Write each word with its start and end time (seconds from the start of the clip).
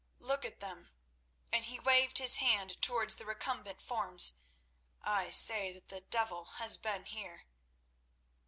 Look 0.17 0.45
at 0.45 0.61
them!" 0.61 0.89
and 1.51 1.65
he 1.65 1.79
waved 1.79 2.17
his 2.17 2.37
hand 2.37 2.81
towards 2.81 3.17
the 3.17 3.23
recumbent 3.23 3.79
forms. 3.83 4.39
"I 5.03 5.29
say 5.29 5.71
that 5.73 5.89
the 5.89 6.01
devil 6.01 6.45
has 6.55 6.75
been 6.79 7.05
here." 7.05 7.45